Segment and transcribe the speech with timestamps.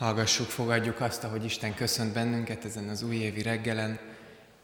[0.00, 3.98] Hallgassuk, fogadjuk azt, ahogy Isten köszönt bennünket ezen az újévi reggelen.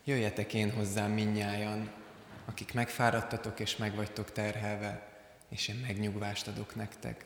[0.04, 1.90] Jöjjetek én hozzám minnyájan,
[2.44, 5.08] akik megfáradtatok és megvagytok terhelve,
[5.49, 7.25] és én megnyugvást adok nektek.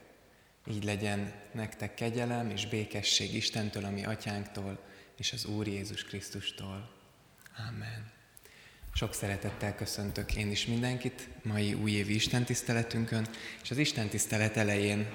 [0.67, 4.79] Így legyen nektek kegyelem és békesség Istentől, ami atyánktól,
[5.17, 6.91] és az Úr Jézus Krisztustól.
[7.69, 8.11] Amen.
[8.95, 13.27] Sok szeretettel köszöntök én is mindenkit mai újévi Isten tiszteletünkön,
[13.63, 15.07] és az Isten tisztelet elején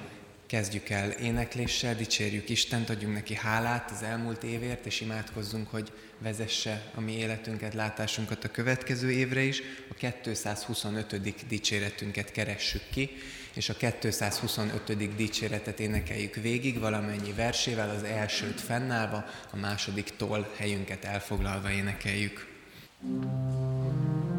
[0.47, 6.91] Kezdjük el énekléssel, dicsérjük Istent, adjunk neki hálát az elmúlt évért, és imádkozzunk, hogy vezesse
[6.95, 9.61] a mi életünket, látásunkat a következő évre is.
[9.89, 11.47] A 225.
[11.47, 13.09] dicséretünket keressük ki,
[13.53, 15.15] és a 225.
[15.15, 22.53] dicséretet énekeljük végig, valamennyi versével, az elsőt fennállva, a második toll helyünket elfoglalva énekeljük.
[23.01, 24.34] thank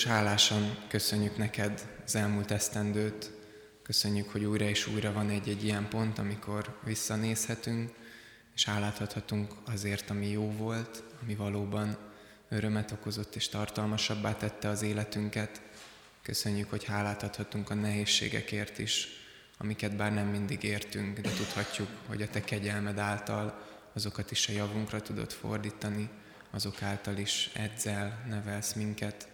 [0.00, 3.30] Jézus, hálásan köszönjük neked az elmúlt esztendőt.
[3.82, 7.90] Köszönjük, hogy újra és újra van egy-egy ilyen pont, amikor visszanézhetünk,
[8.54, 11.96] és hálát adhatunk azért, ami jó volt, ami valóban
[12.48, 15.62] örömet okozott és tartalmasabbá tette az életünket.
[16.22, 19.08] Köszönjük, hogy hálát adhatunk a nehézségekért is,
[19.58, 24.52] amiket bár nem mindig értünk, de tudhatjuk, hogy a Te kegyelmed által azokat is a
[24.52, 26.08] javunkra tudod fordítani,
[26.50, 29.28] azok által is edzel, nevelsz minket.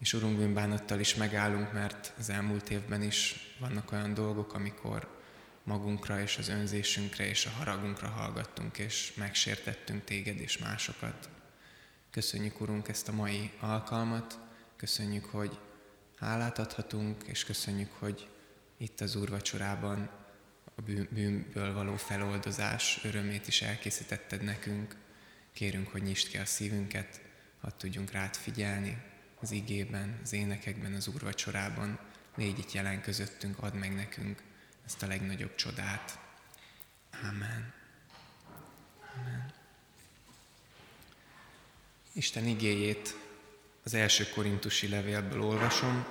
[0.00, 5.18] És Urunk bűnbánattal is megállunk, mert az elmúlt évben is vannak olyan dolgok, amikor
[5.62, 11.28] magunkra és az önzésünkre és a haragunkra hallgattunk, és megsértettünk téged és másokat.
[12.10, 14.38] Köszönjük, Urunk, ezt a mai alkalmat,
[14.76, 15.58] köszönjük, hogy
[16.16, 18.28] hálát adhatunk, és köszönjük, hogy
[18.76, 20.10] itt az úrvacsorában
[20.64, 24.96] a bűnből való feloldozás örömét is elkészítetted nekünk.
[25.52, 27.20] Kérünk, hogy nyisd ki a szívünket,
[27.60, 29.09] hadd tudjunk rád figyelni
[29.40, 31.98] az igében, az énekekben, az úrvacsorában.
[32.34, 34.42] Légy itt jelen közöttünk, add meg nekünk
[34.86, 36.18] ezt a legnagyobb csodát.
[37.22, 37.72] Amen.
[39.16, 39.52] Amen.
[42.12, 43.14] Isten igéjét
[43.84, 46.06] az első korintusi levélből olvasom,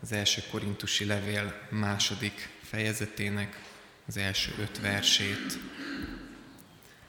[0.00, 3.60] az első korintusi levél második fejezetének
[4.06, 5.58] az első öt versét.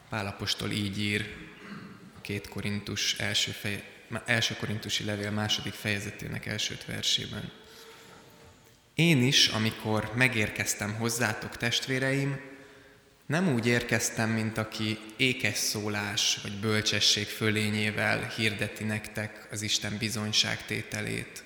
[0.10, 1.36] Pálapostól így ír
[2.18, 3.95] a két korintus első, fej,
[4.26, 7.52] első korintusi levél második fejezetének első öt versében.
[8.94, 12.40] Én is, amikor megérkeztem hozzátok, testvéreim,
[13.26, 21.44] nem úgy érkeztem, mint aki ékes szólás vagy bölcsesség fölényével hirdeti nektek az Isten bizonyságtételét.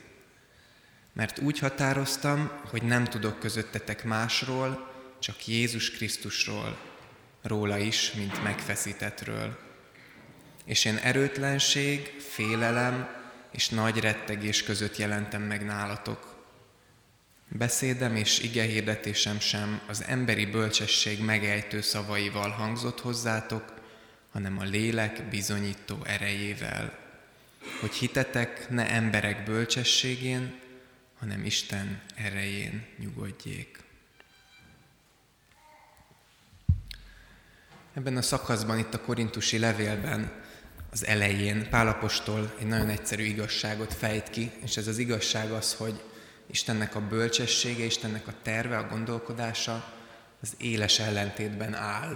[1.14, 6.78] Mert úgy határoztam, hogy nem tudok közöttetek másról, csak Jézus Krisztusról,
[7.42, 9.69] róla is, mint megfeszítetről.
[10.70, 13.10] És én erőtlenség, félelem
[13.52, 16.36] és nagy rettegés között jelentem meg nálatok.
[17.48, 23.74] Beszédem és igehirdetésem sem az emberi bölcsesség megejtő szavaival hangzott hozzátok,
[24.32, 27.00] hanem a lélek bizonyító erejével,
[27.80, 30.60] hogy hitetek ne emberek bölcsességén,
[31.20, 33.80] hanem Isten erején nyugodjék.
[37.94, 40.39] Ebben a szakaszban, itt a korintusi levélben,
[40.92, 46.04] az elején Pálapostól egy nagyon egyszerű igazságot fejt ki, és ez az igazság az, hogy
[46.48, 49.94] Istennek a bölcsessége, Istennek a terve, a gondolkodása
[50.42, 52.12] az éles ellentétben áll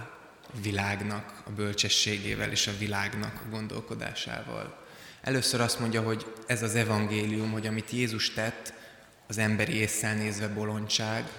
[0.54, 4.82] a világnak a bölcsességével és a világnak a gondolkodásával.
[5.22, 8.74] Először azt mondja, hogy ez az evangélium, hogy amit Jézus tett,
[9.28, 11.30] az emberi észszel nézve bolondság,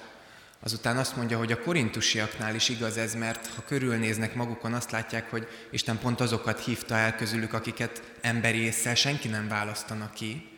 [0.64, 5.30] Azután azt mondja, hogy a korintusiaknál is igaz ez, mert ha körülnéznek magukon, azt látják,
[5.30, 10.48] hogy Isten pont azokat hívta el közülük, akiket emberi észsel senki nem választanak ki.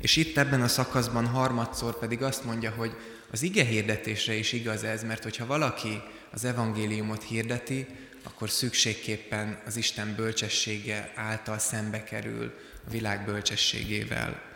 [0.00, 2.96] És itt ebben a szakaszban harmadszor pedig azt mondja, hogy
[3.30, 7.86] az ige hirdetésre is igaz ez, mert hogyha valaki az evangéliumot hirdeti,
[8.22, 12.52] akkor szükségképpen az Isten bölcsessége által szembe kerül
[12.86, 14.51] a világ bölcsességével.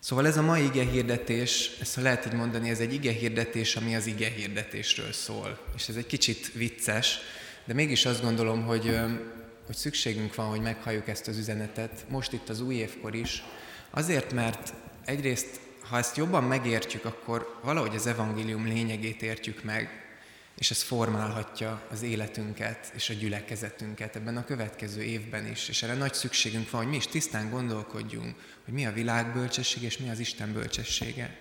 [0.00, 3.94] Szóval ez a mai ige hirdetés, ezt lehet így mondani, ez egy ige hirdetés, ami
[3.94, 5.58] az ige hirdetésről szól.
[5.76, 7.18] És ez egy kicsit vicces,
[7.64, 8.98] de mégis azt gondolom, hogy,
[9.66, 13.42] hogy szükségünk van, hogy meghalljuk ezt az üzenetet, most itt az új évkor is,
[13.90, 14.72] azért, mert
[15.04, 20.07] egyrészt, ha ezt jobban megértjük, akkor valahogy az evangélium lényegét értjük meg,
[20.58, 25.68] és ez formálhatja az életünket és a gyülekezetünket ebben a következő évben is.
[25.68, 29.86] És erre nagy szükségünk van, hogy mi is tisztán gondolkodjunk, hogy mi a világ bölcsessége
[29.86, 31.36] és mi az Isten bölcsessége.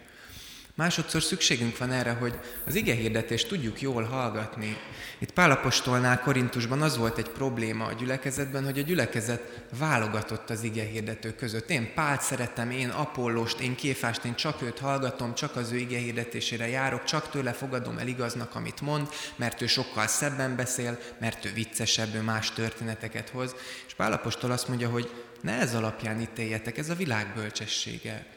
[0.78, 4.78] Másodszor szükségünk van erre, hogy az ige hirdetést tudjuk jól hallgatni.
[5.20, 10.84] Itt Pálapostolnál Korintusban az volt egy probléma a gyülekezetben, hogy a gyülekezet válogatott az ige
[10.84, 11.70] hirdetők között.
[11.70, 15.98] Én Pált szeretem, én Apollost, én Kéfást, én csak őt hallgatom, csak az ő ige
[15.98, 21.46] hirdetésére járok, csak tőle fogadom el igaznak, amit mond, mert ő sokkal szebben beszél, mert
[21.46, 23.56] ő viccesebb, ő más történeteket hoz.
[23.88, 28.36] És Pálapostól azt mondja, hogy ne ez alapján ítéljetek, ez a világ bölcsessége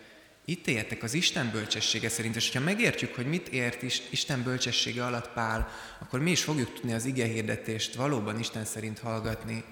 [0.51, 5.05] itt éltek az Isten bölcsessége szerint, és ha megértjük, hogy mit ért is Isten bölcsessége
[5.05, 9.65] alatt Pál, akkor mi is fogjuk tudni az ige hirdetést valóban Isten szerint hallgatni.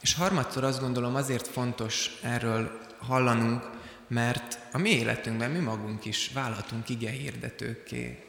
[0.00, 3.70] És harmadszor azt gondolom azért fontos erről hallanunk,
[4.08, 8.24] mert a mi életünkben mi magunk is válhatunk ige hirdetőkké.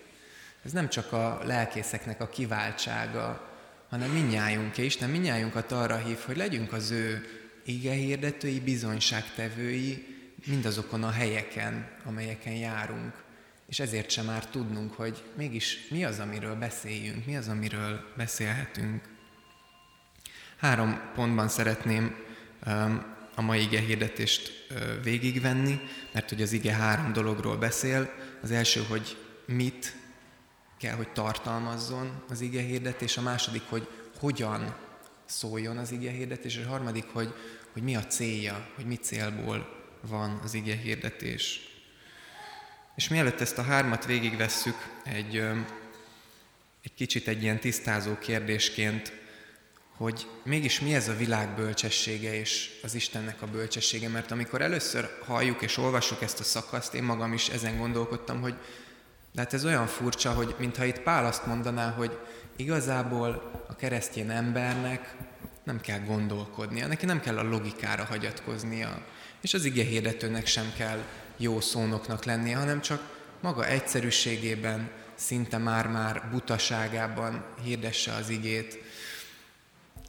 [0.64, 3.50] Ez nem csak a lelkészeknek a kiváltsága,
[3.90, 4.86] hanem minnyájunké.
[4.86, 7.26] Isten minnyájunkat arra hív, hogy legyünk az ő
[7.66, 10.09] ige hirdetői, bizonyságtevői,
[10.46, 13.24] mindazokon a helyeken, amelyeken járunk,
[13.68, 19.04] és ezért sem már tudnunk, hogy mégis mi az, amiről beszéljünk, mi az, amiről beszélhetünk.
[20.58, 22.16] Három pontban szeretném
[23.36, 24.68] a mai ige hirdetést
[25.04, 25.80] végigvenni,
[26.14, 28.14] mert hogy az ige három dologról beszél.
[28.42, 29.96] Az első, hogy mit
[30.78, 33.88] kell, hogy tartalmazzon az ige hirdetés, a második, hogy
[34.20, 34.76] hogyan
[35.26, 37.34] szóljon az ige hirdetés, és a harmadik, hogy,
[37.74, 41.62] hogy mi a célja, hogy mi célból van az ige hirdetés.
[42.96, 45.36] És mielőtt ezt a hármat végigvesszük, egy,
[46.84, 49.14] egy kicsit egy ilyen tisztázó kérdésként,
[49.98, 55.10] hogy mégis mi ez a világ bölcsessége és az Istennek a bölcsessége, mert amikor először
[55.26, 58.56] halljuk és olvassuk ezt a szakaszt, én magam is ezen gondolkodtam, hogy
[59.32, 62.18] de hát ez olyan furcsa, hogy mintha itt Pál azt mondaná, hogy
[62.56, 65.16] igazából a keresztény embernek
[65.70, 69.02] nem kell gondolkodnia, neki nem kell a logikára hagyatkoznia,
[69.42, 71.04] és az ige hirdetőnek sem kell
[71.38, 78.78] jó szónoknak lennie, hanem csak maga egyszerűségében, szinte már-már butaságában hirdesse az igét.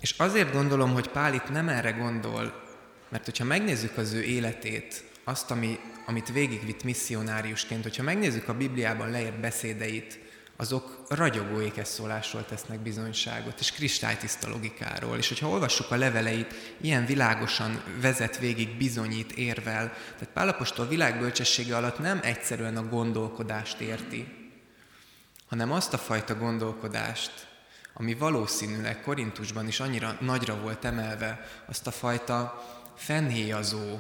[0.01, 2.63] És azért gondolom, hogy Pál itt nem erre gondol,
[3.09, 9.11] mert hogyha megnézzük az ő életét, azt, ami, amit végigvitt misszionáriusként, hogyha megnézzük a Bibliában
[9.11, 10.19] leírt beszédeit,
[10.61, 15.17] azok ragyogó ékeszólásról tesznek bizonyságot, és kristálytiszta logikáról.
[15.17, 19.93] És hogyha olvassuk a leveleit, ilyen világosan vezet végig, bizonyít, érvel.
[20.13, 24.27] Tehát Pálapostól világbölcsessége alatt nem egyszerűen a gondolkodást érti,
[25.49, 27.49] hanem azt a fajta gondolkodást,
[27.95, 32.65] ami valószínűleg Korintusban is annyira nagyra volt emelve, azt a fajta
[32.97, 33.99] fennhéjazó,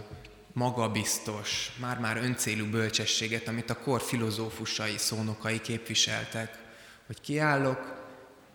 [0.52, 6.58] magabiztos, már-már öncélú bölcsességet, amit a kor filozófusai, szónokai képviseltek,
[7.06, 7.98] hogy kiállok,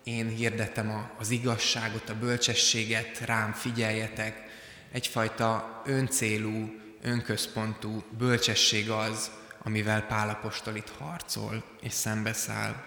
[0.04, 4.44] én hirdetem az igazságot, a bölcsességet, rám figyeljetek,
[4.92, 9.30] egyfajta öncélú, önközpontú bölcsesség az,
[9.62, 12.84] amivel Pálapostól itt harcol és szembeszáll.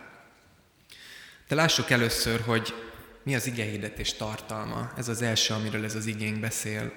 [1.47, 2.73] De lássuk először, hogy
[3.23, 4.91] mi az igehirdetés tartalma.
[4.97, 6.93] Ez az első, amiről ez az igény beszél.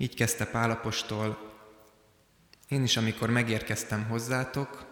[0.00, 1.52] Így kezdte Pálapostól,
[2.68, 4.86] én is, amikor megérkeztem hozzátok,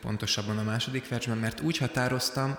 [0.00, 2.58] pontosabban a második versben, mert úgy határoztam,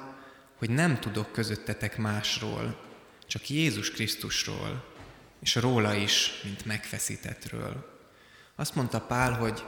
[0.57, 2.79] hogy nem tudok közöttetek másról,
[3.27, 4.85] csak Jézus Krisztusról,
[5.39, 7.99] és róla is, mint megfeszítetről.
[8.55, 9.63] Azt mondta Pál, hogy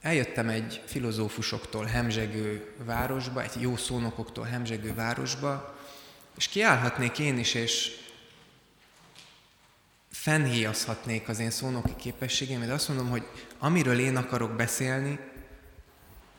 [0.00, 5.78] eljöttem egy filozófusoktól hemzsegő városba, egy jó szónokoktól hemzsegő városba,
[6.36, 8.06] és kiállhatnék én is, és
[10.20, 13.26] fennhéjazhatnék az én szónoki képességem, de azt mondom, hogy
[13.58, 15.18] amiről én akarok beszélni,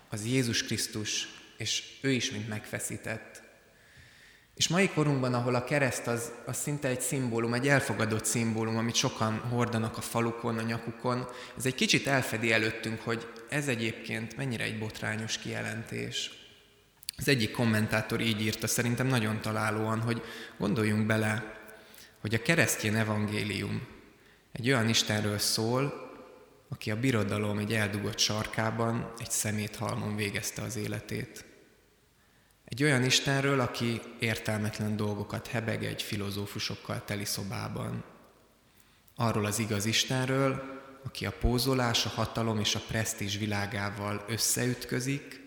[0.10, 3.42] az Jézus Krisztus, és ő is, mint megfeszített.
[4.56, 8.96] És mai korunkban, ahol a kereszt az, az szinte egy szimbólum, egy elfogadott szimbólum, amit
[8.96, 14.64] sokan hordanak a falukon, a nyakukon, ez egy kicsit elfedi előttünk, hogy ez egyébként mennyire
[14.64, 16.32] egy botrányos kijelentés.
[17.18, 20.22] Az egyik kommentátor így írta, szerintem nagyon találóan, hogy
[20.58, 21.59] gondoljunk bele,
[22.22, 23.88] hogy a keresztény evangélium
[24.52, 26.08] egy olyan Istenről szól,
[26.70, 31.46] aki a birodalom egy eldugott sarkában, egy szeméthalmon végezte az életét.
[32.66, 38.04] Egy olyan Istenről, aki értelmetlen dolgokat hebeg egy filozófusokkal teli szobában.
[39.16, 45.42] Arról az igaz Istenről, aki a pózolás, a hatalom és a presztízs világával összeütközik,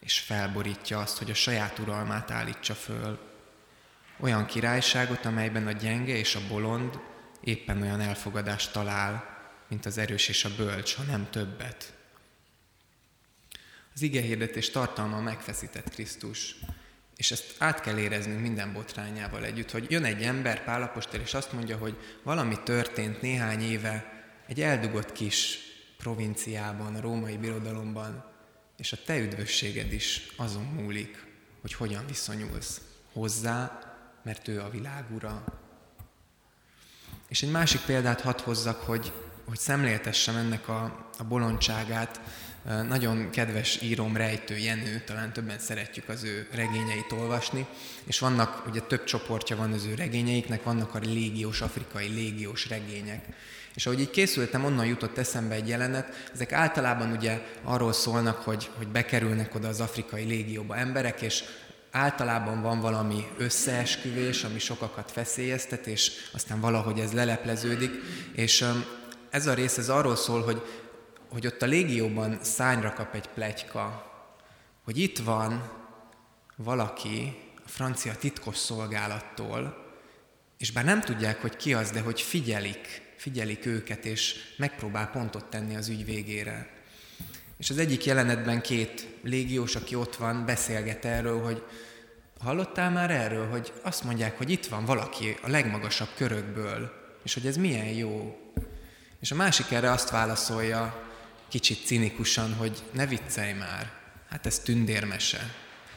[0.00, 3.18] és felborítja azt, hogy a saját uralmát állítsa föl.
[4.20, 6.98] Olyan királyságot, amelyben a gyenge és a bolond
[7.40, 11.94] éppen olyan elfogadást talál, mint az erős és a bölcs, ha nem többet.
[13.94, 16.56] Az ige hirdetés tartalma megfeszített Krisztus,
[17.16, 21.52] és ezt át kell éreznünk minden botrányával együtt, hogy jön egy ember, Pálapostól, és azt
[21.52, 25.58] mondja, hogy valami történt néhány éve egy eldugott kis
[25.96, 28.32] provinciában, a római birodalomban,
[28.76, 31.26] és a te üdvösséged is azon múlik,
[31.60, 32.80] hogy hogyan viszonyulsz
[33.12, 33.78] hozzá,
[34.24, 35.44] mert ő a világ ura.
[37.28, 39.12] És egy másik példát hadd hozzak, hogy,
[39.48, 42.20] hogy szemléltessem ennek a, a bolondságát.
[42.88, 47.66] Nagyon kedves írom Rejtő Jenő, talán többen szeretjük az ő regényeit olvasni,
[48.04, 53.24] és vannak, ugye több csoportja van az ő regényeiknek, vannak a légiós, afrikai légiós regények.
[53.74, 58.70] És ahogy így készültem, onnan jutott eszembe egy jelenet, ezek általában ugye arról szólnak, hogy,
[58.76, 61.44] hogy bekerülnek oda az afrikai légióba emberek, és
[61.94, 67.90] általában van valami összeesküvés, ami sokakat feszélyeztet, és aztán valahogy ez lelepleződik,
[68.32, 68.64] és
[69.30, 70.62] ez a rész ez arról szól, hogy,
[71.28, 74.12] hogy ott a légióban szányra kap egy plegyka,
[74.84, 75.70] hogy itt van
[76.56, 79.92] valaki a francia titkos szolgálattól,
[80.58, 85.44] és bár nem tudják, hogy ki az, de hogy figyelik, figyelik őket, és megpróbál pontot
[85.44, 86.73] tenni az ügy végére.
[87.64, 91.62] És az egyik jelenetben két légiós, aki ott van, beszélget erről, hogy
[92.40, 96.92] hallottál már erről, hogy azt mondják, hogy itt van valaki a legmagasabb körökből,
[97.22, 98.38] és hogy ez milyen jó.
[99.20, 101.08] És a másik erre azt válaszolja,
[101.48, 103.92] kicsit cinikusan, hogy ne viccelj már,
[104.28, 105.54] hát ez tündérmese.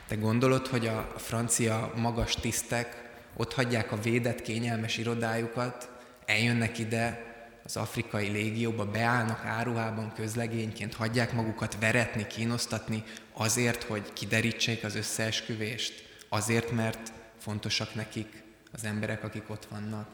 [0.08, 5.90] Te gondolod, hogy a francia magas tisztek ott hagyják a védett, kényelmes irodájukat,
[6.26, 7.36] eljönnek ide
[7.68, 13.04] az afrikai légióba, beállnak áruhában közlegényként, hagyják magukat veretni, kínosztatni
[13.34, 20.08] azért, hogy kiderítsék az összeesküvést, azért, mert fontosak nekik az emberek, akik ott vannak.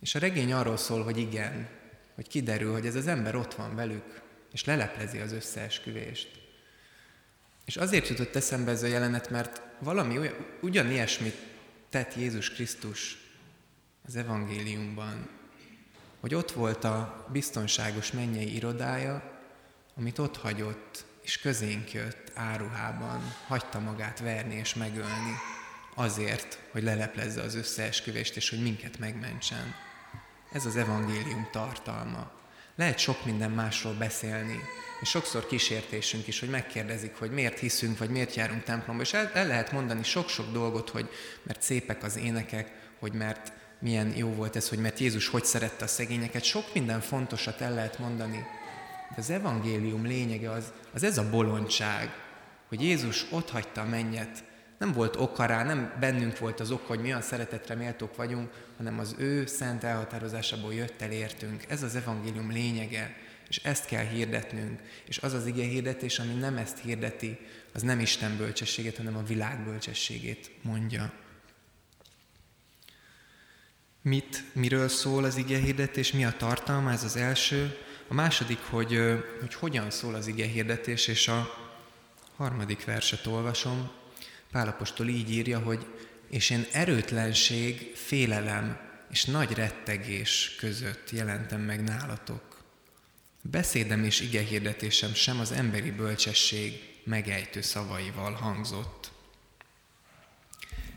[0.00, 1.68] És a regény arról szól, hogy igen,
[2.14, 4.20] hogy kiderül, hogy ez az ember ott van velük,
[4.52, 6.30] és leleplezi az összeesküvést.
[7.64, 11.36] És azért jutott eszembe ez a jelenet, mert valami olyan, ugyan ilyesmit
[11.88, 13.16] tett Jézus Krisztus
[14.06, 15.38] az evangéliumban,
[16.20, 19.38] hogy ott volt a biztonságos mennyei irodája,
[19.96, 25.34] amit ott hagyott, és közénk jött áruhában, hagyta magát verni és megölni,
[25.94, 29.74] azért, hogy leleplezze az összeesküvést, és hogy minket megmentsen.
[30.52, 32.30] Ez az evangélium tartalma.
[32.76, 34.60] Lehet sok minden másról beszélni,
[35.00, 39.30] és sokszor kísértésünk is, hogy megkérdezik, hogy miért hiszünk, vagy miért járunk templomba, és el,
[39.34, 41.08] el lehet mondani sok-sok dolgot, hogy
[41.42, 45.84] mert szépek az énekek, hogy mert milyen jó volt ez, hogy mert Jézus hogy szerette
[45.84, 46.42] a szegényeket.
[46.42, 48.46] Sok minden fontosat el lehet mondani,
[49.08, 52.10] de az evangélium lényege az, az ez a bolondság,
[52.68, 54.44] hogy Jézus ott hagyta a mennyet,
[54.78, 58.50] nem volt oka rá, nem bennünk volt az ok, hogy mi olyan szeretetre méltók vagyunk,
[58.76, 61.64] hanem az ő szent elhatározásából jött el értünk.
[61.68, 63.16] Ez az evangélium lényege,
[63.48, 64.80] és ezt kell hirdetnünk.
[65.06, 67.38] És az az ige hirdetés, ami nem ezt hirdeti,
[67.72, 71.12] az nem Isten bölcsességét, hanem a világ bölcsességét mondja.
[74.02, 77.78] Mit, miről szól az ige hirdetés, mi a tartalma, ez az első.
[78.08, 78.98] A második, hogy,
[79.40, 81.54] hogy hogyan szól az ige hirdetés, és a
[82.36, 83.90] harmadik verset olvasom.
[84.50, 85.86] Pálapostól így írja, hogy
[86.30, 92.62] és én erőtlenség, félelem és nagy rettegés között jelentem meg nálatok.
[93.42, 99.10] Beszédem és igehirdetésem sem az emberi bölcsesség megejtő szavaival hangzott.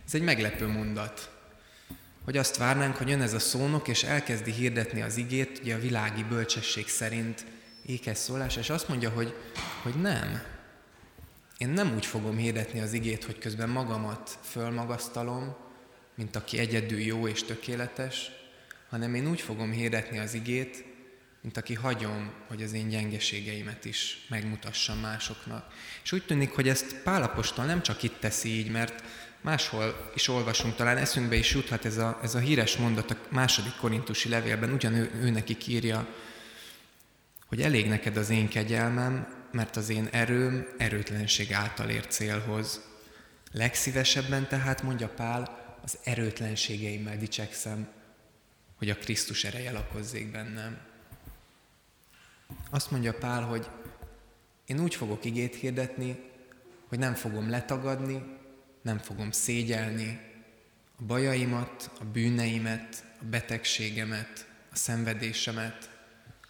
[0.05, 1.32] Ez egy meglepő mondat,
[2.23, 5.79] hogy azt várnánk, hogy jön ez a szónok, és elkezdi hirdetni az igét, ugye a
[5.79, 7.45] világi bölcsesség szerint
[7.85, 9.35] ékes szólás, és azt mondja, hogy,
[9.81, 10.41] hogy nem,
[11.57, 15.55] én nem úgy fogom hirdetni az igét, hogy közben magamat fölmagasztalom,
[16.15, 18.31] mint aki egyedül jó és tökéletes,
[18.89, 20.85] hanem én úgy fogom hirdetni az igét,
[21.41, 25.73] mint aki hagyom, hogy az én gyengeségeimet is megmutassam másoknak.
[26.03, 29.03] És úgy tűnik, hogy ezt Pálapostól nem csak itt teszi így, mert
[29.43, 33.75] máshol is olvasunk, talán eszünkbe is juthat ez a, ez a híres mondat a második
[33.75, 36.07] korintusi levélben, ugyan ő, ő neki írja,
[37.47, 42.81] hogy elég neked az én kegyelmem, mert az én erőm erőtlenség által ér célhoz.
[43.51, 47.87] Legszívesebben tehát, mondja Pál, az erőtlenségeimmel dicsekszem,
[48.77, 50.77] hogy a Krisztus ereje lakozzék bennem.
[52.69, 53.69] Azt mondja Pál, hogy
[54.65, 56.19] én úgy fogok igét hirdetni,
[56.87, 58.23] hogy nem fogom letagadni,
[58.83, 60.19] nem fogom szégyelni
[60.99, 65.89] a bajaimat, a bűneimet, a betegségemet, a szenvedésemet,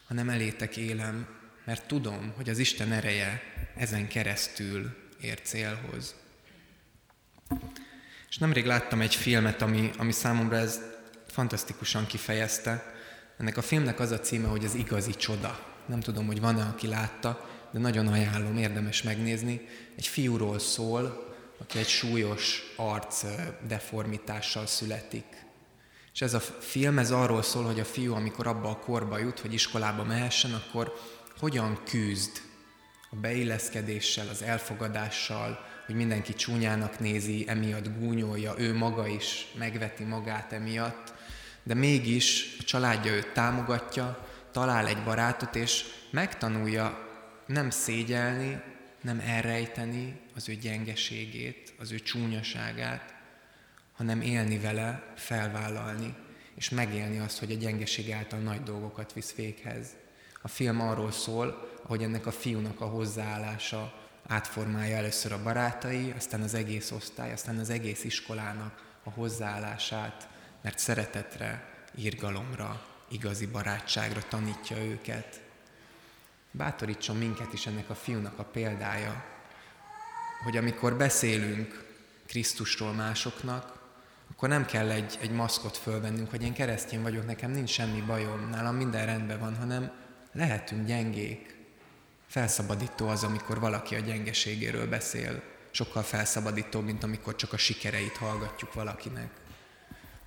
[0.07, 1.27] hanem elétek élem,
[1.65, 3.41] mert tudom, hogy az Isten ereje
[3.75, 6.15] ezen keresztül ér célhoz.
[8.29, 10.81] És nemrég láttam egy filmet, ami, ami számomra ez
[11.27, 12.93] fantasztikusan kifejezte.
[13.37, 15.73] Ennek a filmnek az a címe, hogy az igazi csoda.
[15.85, 19.61] Nem tudom, hogy van-e, aki látta, de nagyon ajánlom, érdemes megnézni.
[19.95, 23.25] Egy fiúról szól, aki egy súlyos arc
[23.67, 25.25] deformitással születik.
[26.13, 29.39] És ez a film ez arról szól, hogy a fiú, amikor abba a korba jut,
[29.39, 30.93] hogy iskolába mehessen, akkor
[31.39, 32.41] hogyan küzd
[33.09, 40.53] a beilleszkedéssel, az elfogadással, hogy mindenki csúnyának nézi, emiatt gúnyolja, ő maga is megveti magát
[40.53, 41.13] emiatt,
[41.63, 47.07] de mégis a családja őt támogatja, talál egy barátot, és megtanulja
[47.45, 48.61] nem szégyelni,
[49.03, 53.13] nem elrejteni az ő gyengeségét, az ő csúnyaságát,
[53.93, 56.15] hanem élni vele, felvállalni,
[56.55, 59.87] és megélni azt, hogy a gyengeség által nagy dolgokat visz véghez.
[60.41, 66.41] A film arról szól, hogy ennek a fiúnak a hozzáállása átformálja először a barátai, aztán
[66.41, 70.27] az egész osztály, aztán az egész iskolának a hozzáállását,
[70.61, 75.41] mert szeretetre, írgalomra, igazi barátságra tanítja őket.
[76.55, 79.25] Bátorítson minket is ennek a fiúnak a példája,
[80.43, 81.85] hogy amikor beszélünk
[82.27, 83.81] Krisztusról másoknak,
[84.31, 88.49] akkor nem kell egy, egy maszkot fölvennünk, hogy én keresztény vagyok, nekem nincs semmi bajom,
[88.49, 89.91] nálam minden rendben van, hanem
[90.31, 91.55] lehetünk gyengék.
[92.27, 95.43] Felszabadító az, amikor valaki a gyengeségéről beszél.
[95.71, 99.29] Sokkal felszabadító, mint amikor csak a sikereit hallgatjuk valakinek.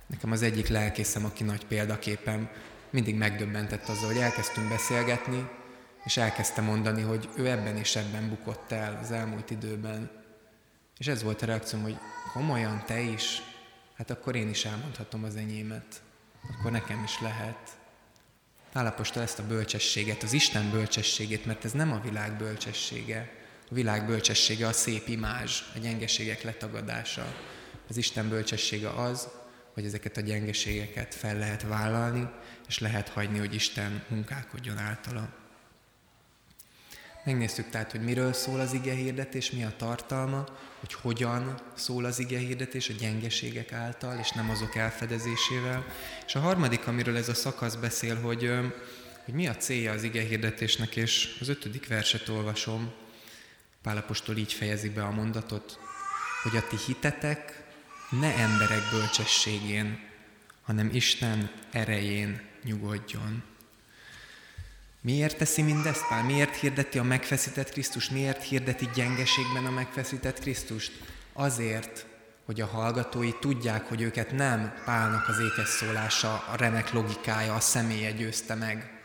[0.07, 2.49] Nekem az egyik lelkészem, aki nagy példaképem,
[2.89, 5.49] mindig megdöbbentett azzal, hogy elkezdtünk beszélgetni,
[6.07, 10.09] és elkezdte mondani, hogy ő ebben és ebben bukott el az elmúlt időben.
[10.97, 11.97] És ez volt a reakcióm, hogy
[12.33, 13.41] komolyan te is,
[13.95, 16.01] hát akkor én is elmondhatom az enyémet.
[16.51, 17.77] Akkor nekem is lehet.
[18.71, 23.31] Pálapostól ezt a bölcsességet, az Isten bölcsességét, mert ez nem a világ bölcsessége.
[23.69, 27.35] A világ bölcsessége a szép imázs, a gyengeségek letagadása.
[27.89, 29.27] Az Isten bölcsessége az,
[29.73, 32.29] hogy ezeket a gyengeségeket fel lehet vállalni,
[32.67, 35.45] és lehet hagyni, hogy Isten munkálkodjon általa.
[37.27, 40.45] Megnéztük tehát, hogy miről szól az ige hirdetés, mi a tartalma,
[40.79, 45.85] hogy hogyan szól az ige hirdetés a gyengeségek által, és nem azok elfedezésével.
[46.25, 48.51] És a harmadik, amiről ez a szakasz beszél, hogy,
[49.25, 52.91] hogy mi a célja az ige hirdetésnek, és az ötödik verset olvasom.
[53.81, 55.79] Pálapostól így fejezi be a mondatot,
[56.43, 57.63] hogy a ti hitetek
[58.09, 59.99] ne emberek bölcsességén,
[60.61, 63.43] hanem Isten erején nyugodjon.
[65.07, 66.23] Miért teszi mindezt Pál?
[66.23, 68.11] Miért hirdeti a megfeszített Krisztust?
[68.11, 70.91] Miért hirdeti gyengeségben a megfeszített Krisztust?
[71.33, 72.05] Azért,
[72.45, 77.59] hogy a hallgatói tudják, hogy őket nem Pálnak az ékes szólása, a remek logikája, a
[77.59, 79.01] személye győzte meg,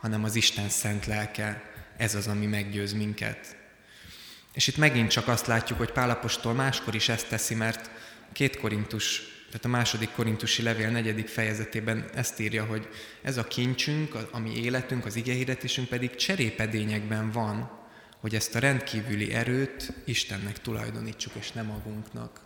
[0.00, 1.62] hanem az Isten szent lelke.
[1.96, 3.56] Ez az, ami meggyőz minket.
[4.52, 7.90] És itt megint csak azt látjuk, hogy Pálapostól máskor is ezt teszi, mert
[8.32, 12.88] két korintus tehát a második korintusi levél negyedik fejezetében ezt írja, hogy
[13.22, 17.70] ez a kincsünk, a, mi életünk, az igehirdetésünk pedig cserépedényekben van,
[18.20, 22.40] hogy ezt a rendkívüli erőt Istennek tulajdonítsuk, és nem magunknak.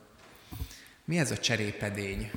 [1.04, 2.30] Mi ez a cserépedény?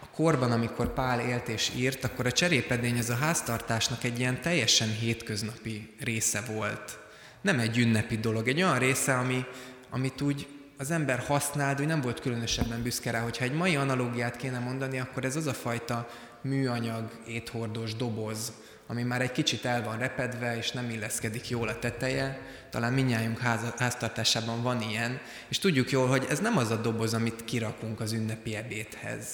[0.00, 4.40] A korban, amikor Pál élt és írt, akkor a cserépedény ez a háztartásnak egy ilyen
[4.40, 6.98] teljesen hétköznapi része volt.
[7.40, 9.44] Nem egy ünnepi dolog, egy olyan része, ami,
[9.90, 10.46] amit úgy
[10.82, 15.00] az ember használt, hogy nem volt különösebben büszke rá, hogyha egy mai analógiát kéne mondani,
[15.00, 16.08] akkor ez az a fajta
[16.40, 18.52] műanyag, éthordós doboz,
[18.86, 22.38] ami már egy kicsit el van repedve, és nem illeszkedik jól a teteje.
[22.70, 27.14] Talán minnyájunk ház, háztartásában van ilyen, és tudjuk jól, hogy ez nem az a doboz,
[27.14, 29.26] amit kirakunk az ünnepi ebédhez.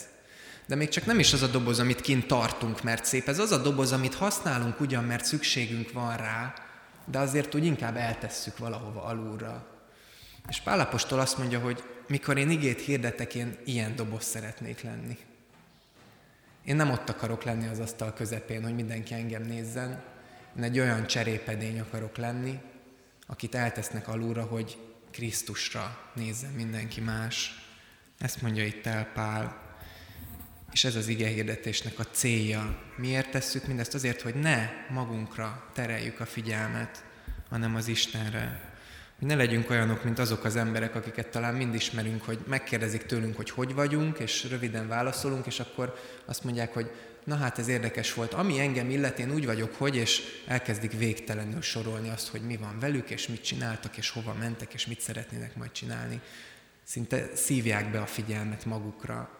[0.66, 3.28] De még csak nem is az a doboz, amit kint tartunk, mert szép.
[3.28, 6.54] Ez az a doboz, amit használunk ugyan, mert szükségünk van rá,
[7.04, 9.76] de azért úgy inkább eltesszük valahova alulra.
[10.48, 15.18] És Pálapostól azt mondja, hogy mikor én igét hirdetek, én ilyen doboz szeretnék lenni.
[16.64, 20.02] Én nem ott akarok lenni az asztal közepén, hogy mindenki engem nézzen.
[20.56, 22.58] Én egy olyan cserépedény akarok lenni,
[23.26, 24.78] akit eltesznek alulra, hogy
[25.10, 27.66] Krisztusra nézzen mindenki más.
[28.18, 29.66] Ezt mondja itt el Pál.
[30.72, 32.78] És ez az ige hirdetésnek a célja.
[32.96, 33.94] Miért tesszük mindezt?
[33.94, 37.04] Azért, hogy ne magunkra tereljük a figyelmet,
[37.48, 38.67] hanem az Istenre.
[39.18, 43.36] Hogy ne legyünk olyanok, mint azok az emberek, akiket talán mind ismerünk, hogy megkérdezik tőlünk,
[43.36, 46.90] hogy hogy vagyunk, és röviden válaszolunk, és akkor azt mondják, hogy
[47.24, 48.32] na hát ez érdekes volt.
[48.32, 52.78] Ami engem illet, én úgy vagyok, hogy, és elkezdik végtelenül sorolni azt, hogy mi van
[52.78, 56.20] velük, és mit csináltak, és hova mentek, és mit szeretnének majd csinálni.
[56.84, 59.30] Szinte szívják be a figyelmet magukra.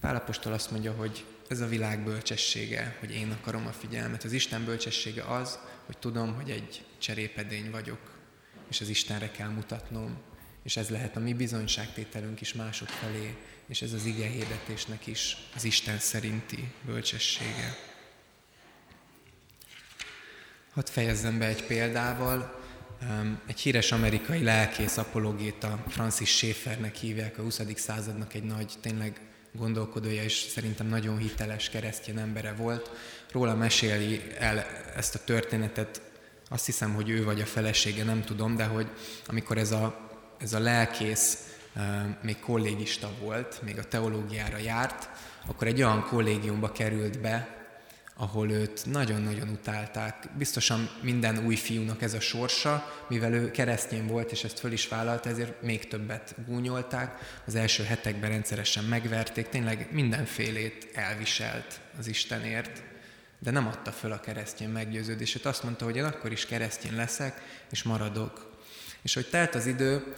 [0.00, 4.24] Pálapostól azt mondja, hogy ez a világ bölcsessége, hogy én akarom a figyelmet.
[4.24, 8.15] Az Isten bölcsessége az, hogy tudom, hogy egy cserépedény vagyok,
[8.70, 10.16] és az Istenre kell mutatnom,
[10.62, 13.36] és ez lehet a mi bizonyságtételünk is mások felé,
[13.68, 17.76] és ez az ige hirdetésnek is az Isten szerinti bölcsessége.
[20.72, 22.64] Hadd fejezzem be egy példával.
[23.46, 27.60] Egy híres amerikai lelkész, apologéta, Francis Schaeffernek hívják, a 20.
[27.74, 29.20] századnak egy nagy, tényleg
[29.52, 32.90] gondolkodója, és szerintem nagyon hiteles keresztény embere volt.
[33.32, 34.58] Róla meséli el
[34.96, 36.02] ezt a történetet
[36.48, 38.90] azt hiszem, hogy ő vagy a felesége, nem tudom, de hogy
[39.26, 41.56] amikor ez a, ez a lelkész
[42.22, 45.08] még kollégista volt, még a teológiára járt,
[45.46, 47.56] akkor egy olyan kollégiumba került be,
[48.18, 50.28] ahol őt nagyon-nagyon utálták.
[50.38, 54.88] Biztosan minden új fiúnak ez a sorsa, mivel ő keresztény volt, és ezt föl is
[54.88, 57.40] vállalta, ezért még többet gúnyolták.
[57.46, 62.82] Az első hetekben rendszeresen megverték, tényleg mindenfélét elviselt az Istenért
[63.38, 65.44] de nem adta föl a keresztény meggyőződését.
[65.44, 68.54] Azt mondta, hogy én akkor is keresztény leszek, és maradok.
[69.02, 70.14] És hogy telt az idő,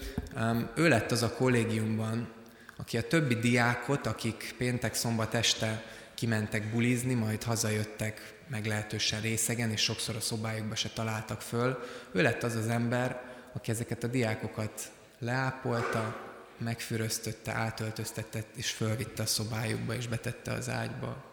[0.74, 2.32] ő lett az a kollégiumban,
[2.76, 10.16] aki a többi diákot, akik péntek-szombat este kimentek bulizni, majd hazajöttek meglehetősen részegen, és sokszor
[10.16, 11.78] a szobájukba se találtak föl,
[12.12, 13.20] ő lett az az ember,
[13.52, 16.26] aki ezeket a diákokat leápolta,
[16.58, 21.24] megfüröztötte, átöltöztette, és fölvitte a szobájukba, és betette az ágyba.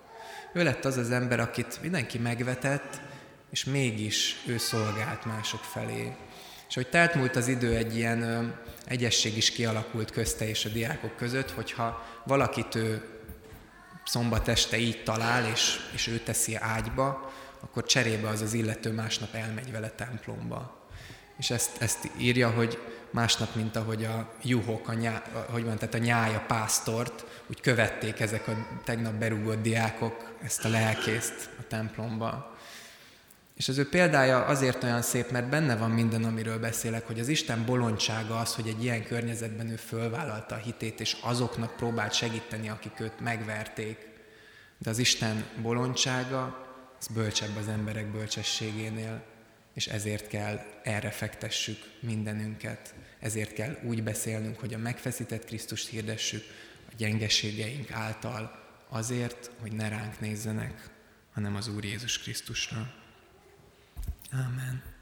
[0.56, 3.02] Ő lett az az ember, akit mindenki megvetett,
[3.52, 6.16] és mégis ő szolgált mások felé.
[6.68, 8.44] És hogy telt múlt az idő, egy ilyen ö,
[8.86, 13.04] egyesség is kialakult közte és a diákok között, hogyha valakit ő
[14.06, 19.34] szombat este így talál, és, és ő teszi ágyba, akkor cserébe az az illető másnap
[19.34, 20.88] elmegy vele templomba.
[21.38, 22.80] És ezt, ezt írja, hogy
[23.16, 28.20] másnap, mint ahogy a juhok, a nyá, hogy van, tehát a nyája pásztort, úgy követték
[28.20, 32.58] ezek a tegnap berúgott diákok ezt a lelkészt a templomba.
[33.56, 37.28] És az ő példája azért olyan szép, mert benne van minden, amiről beszélek, hogy az
[37.28, 42.70] Isten bolondsága az, hogy egy ilyen környezetben ő fölvállalta a hitét, és azoknak próbált segíteni,
[42.70, 44.08] akik őt megverték.
[44.78, 46.68] De az Isten bolondsága,
[47.00, 49.24] az bölcsebb az emberek bölcsességénél,
[49.76, 52.96] és ezért kell erre fektessük mindenünket.
[53.20, 56.44] Ezért kell úgy beszélnünk, hogy a megfeszített Krisztust hirdessük
[56.90, 60.90] a gyengeségeink által, azért, hogy ne ránk nézzenek,
[61.34, 62.94] hanem az Úr Jézus Krisztusra.
[64.32, 64.95] Amen.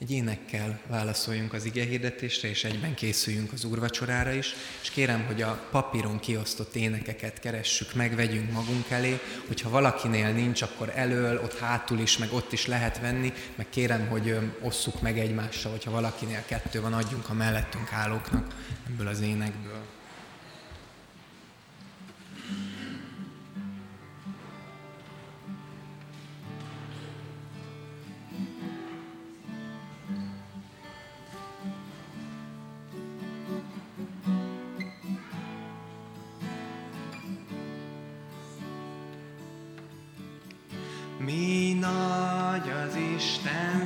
[0.00, 5.42] Egy énekkel válaszoljunk az ige hirdetésre, és egyben készüljünk az úrvacsorára is, és kérem, hogy
[5.42, 11.58] a papíron kiosztott énekeket keressük meg, vegyünk magunk elé, hogyha valakinél nincs, akkor elől, ott
[11.58, 16.42] hátul is, meg ott is lehet venni, meg kérem, hogy osszuk meg egymással, hogyha valakinél
[16.46, 18.54] kettő van, adjunk a mellettünk állóknak
[18.86, 19.99] ebből az énekből.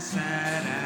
[0.05, 0.84] sad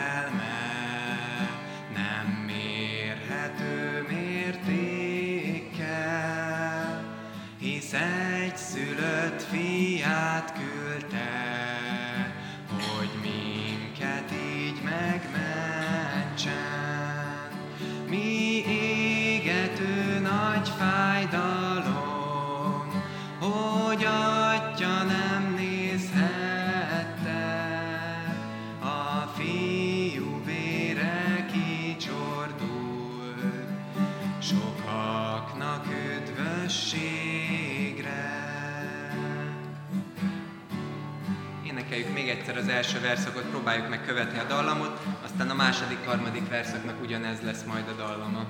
[42.66, 47.84] első verszakot próbáljuk meg követni a dallamot, aztán a második, harmadik verszaknak ugyanez lesz majd
[47.88, 48.44] a dallama.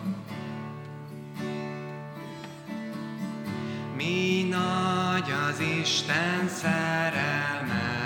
[3.97, 7.98] Mi nagy az Isten szerelme,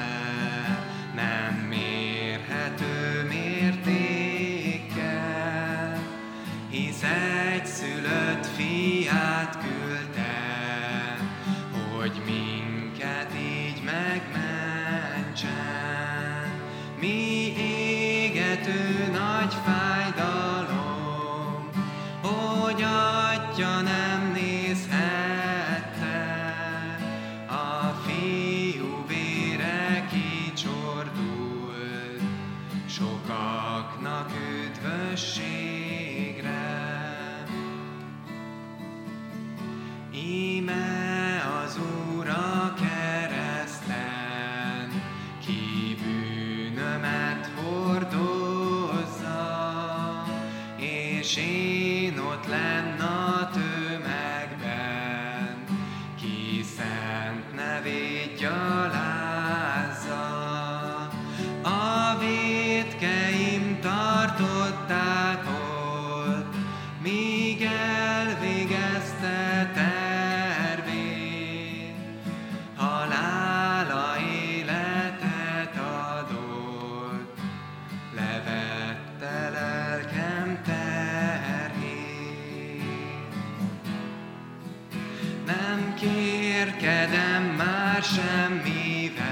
[86.63, 89.23] kérkedem már semmivel,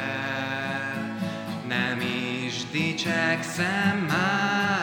[1.69, 4.80] nem is dicsekszem mással,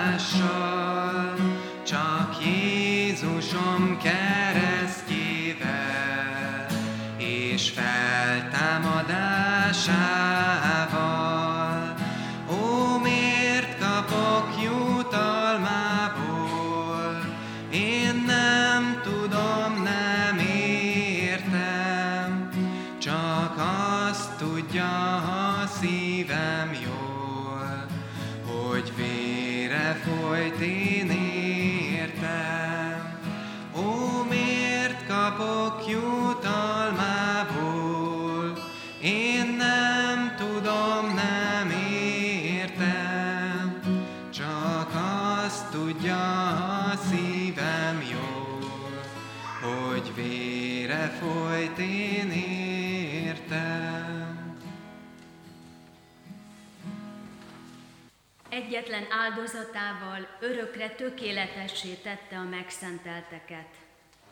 [59.09, 63.67] Áldozatával örökre tökéletessé tette a megszentelteket.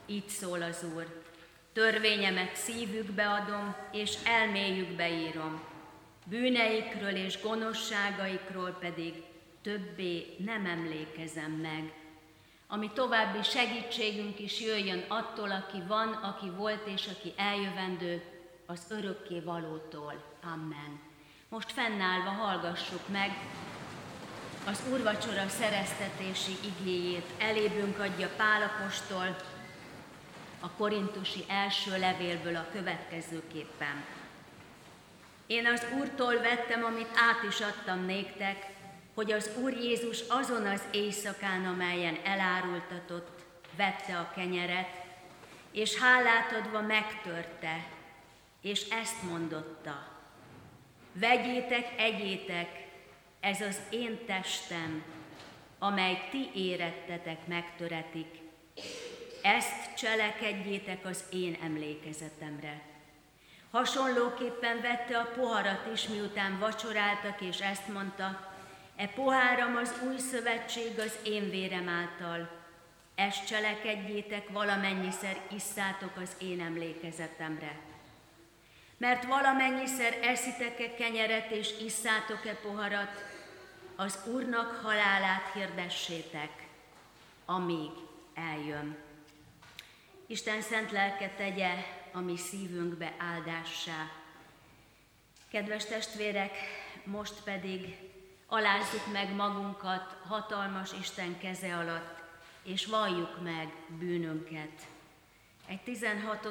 [0.06, 1.22] Így szól az Úr.
[1.74, 5.64] Törvényemet szívükbe adom, és elméjükbe írom.
[6.26, 9.24] Bűneikről és gonoszságaikról pedig
[9.62, 11.94] többé nem emlékezem meg.
[12.68, 18.22] Ami további segítségünk is jöjjön attól, aki van, aki volt és aki eljövendő,
[18.66, 20.24] az örökké valótól.
[20.44, 21.00] Amen.
[21.50, 23.32] Most fennállva hallgassuk meg
[24.66, 27.26] az úrvacsora szereztetési igéjét.
[27.38, 29.36] Elébünk adja Pálapostól
[30.60, 34.04] a korintusi első levélből a következőképpen.
[35.48, 38.66] Én az Úrtól vettem, amit át is adtam néktek,
[39.14, 43.44] hogy az Úr Jézus azon az éjszakán, amelyen elárultatott,
[43.76, 44.90] vette a kenyeret,
[45.72, 47.86] és hálát adva megtörte,
[48.62, 50.08] és ezt mondotta.
[51.14, 52.85] Vegyétek, egyétek,
[53.46, 55.04] ez az én testem,
[55.80, 58.28] amely ti érettetek megtöretik.
[59.42, 62.82] Ezt cselekedjétek az én emlékezetemre.
[63.72, 68.54] Hasonlóképpen vette a poharat is, miután vacsoráltak, és ezt mondta,
[68.96, 72.50] E poháram az új szövetség az én vérem által.
[73.16, 77.80] Ezt cselekedjétek, valamennyiszer isszátok az én emlékezetemre.
[78.98, 83.35] Mert valamennyiszer eszitek-e kenyeret és isszátok-e poharat,
[83.96, 86.68] az Úrnak halálát hirdessétek,
[87.46, 87.92] amíg
[88.34, 88.98] eljön.
[90.28, 91.74] Isten szent lelke tegye
[92.12, 94.12] a mi szívünkbe áldássá.
[95.50, 96.58] Kedves testvérek,
[97.04, 98.06] most pedig
[98.48, 102.24] Alázzuk meg magunkat hatalmas Isten keze alatt,
[102.64, 104.88] és valljuk meg bűnünket.
[105.68, 106.48] Egy 16.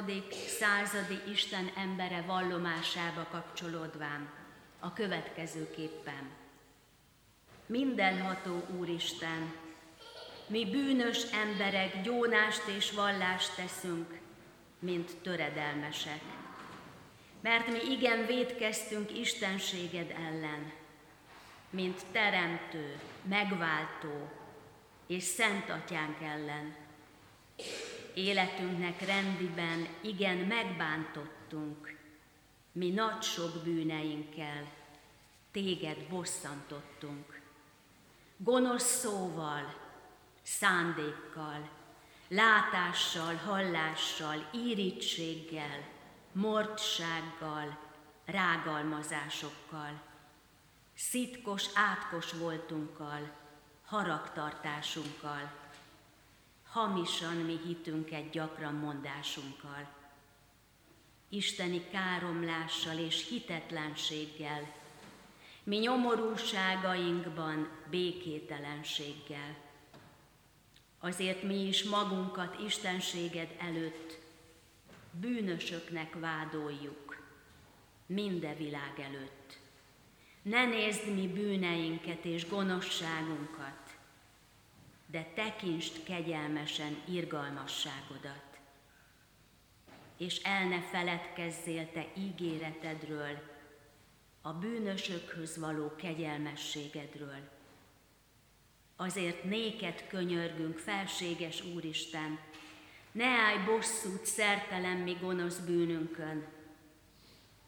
[0.58, 4.30] századi Isten embere vallomásába kapcsolódván
[4.78, 6.43] a következőképpen.
[7.66, 9.54] Mindenható Úristen,
[10.46, 14.18] mi bűnös emberek gyónást és vallást teszünk,
[14.78, 16.20] mint töredelmesek.
[17.40, 20.72] Mert mi igen védkeztünk Istenséged ellen,
[21.70, 24.30] mint teremtő, megváltó
[25.06, 26.76] és szent atyánk ellen.
[28.14, 31.98] Életünknek rendiben igen megbántottunk,
[32.72, 34.72] mi nagy sok bűneinkkel
[35.52, 37.42] téged bosszantottunk.
[38.36, 39.74] Gonosz szóval,
[40.42, 41.68] szándékkal,
[42.28, 45.88] látással, hallással, írítséggel,
[46.32, 47.78] mordsággal,
[48.24, 50.02] rágalmazásokkal.
[50.94, 53.30] Szitkos, átkos voltunkkal,
[53.84, 55.52] haragtartásunkkal,
[56.64, 59.88] hamisan mi hitünket gyakran mondásunkkal,
[61.28, 64.72] isteni káromlással és hitetlenséggel,
[65.64, 69.56] mi nyomorúságainkban békételenséggel.
[70.98, 74.18] Azért mi is magunkat Istenséged előtt
[75.10, 77.22] bűnösöknek vádoljuk,
[78.06, 79.58] minde világ előtt.
[80.42, 83.96] Ne nézd mi bűneinket és gonoszságunkat,
[85.06, 88.58] de tekintsd kegyelmesen irgalmasságodat.
[90.16, 93.53] És el ne feledkezzél te ígéretedről,
[94.46, 97.48] a bűnösökhöz való kegyelmességedről.
[98.96, 102.38] Azért néked könyörgünk, felséges Úristen,
[103.12, 106.46] ne állj bosszút szertelen mi gonosz bűnünkön,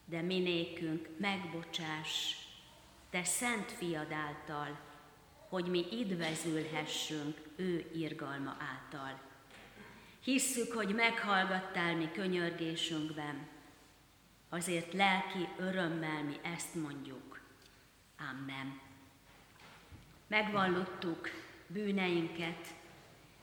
[0.05, 2.35] de minékünk megbocsáss,
[3.11, 4.79] te szent fiad által,
[5.49, 9.21] hogy mi idvezülhessünk ő irgalma által.
[10.21, 13.49] Hisszük, hogy meghallgattál mi könyörgésünkben,
[14.49, 17.41] azért lelki örömmel mi ezt mondjuk.
[18.19, 18.81] Amen.
[20.27, 21.31] Megvallottuk
[21.67, 22.67] bűneinket,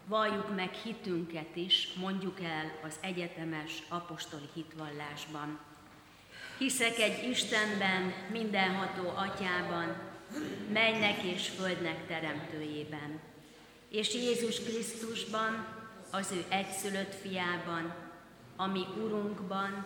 [0.06, 5.60] valljuk meg hitünket is, mondjuk el az egyetemes apostoli hitvallásban.
[6.58, 10.12] Hiszek egy Istenben, mindenható atyában,
[10.72, 13.20] mennek és földnek teremtőjében,
[13.90, 15.68] és Jézus Krisztusban,
[16.12, 17.96] az ő egyszülött fiában,
[18.56, 19.86] ami Urunkban,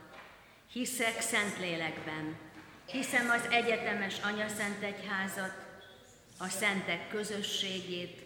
[0.71, 2.37] Hiszek Szentlélekben,
[2.85, 4.13] hiszem az egyetemes
[4.57, 5.53] Szent Egyházat,
[6.39, 8.21] a szentek közösségét,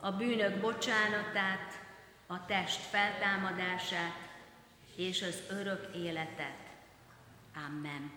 [0.00, 1.80] a bűnök bocsánatát,
[2.26, 4.16] a test feltámadását
[4.96, 6.58] és az örök életet.
[7.66, 8.12] Amen.